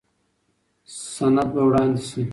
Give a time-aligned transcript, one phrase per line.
[1.17, 2.21] سند به وړاندې شي.